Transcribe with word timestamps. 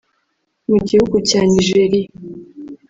Mu 0.69 0.77
gihugu 0.87 1.15
cya 1.29 1.41
Nigeria 1.51 2.09